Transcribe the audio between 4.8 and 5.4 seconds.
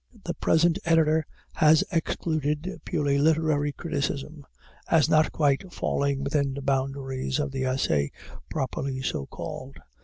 as not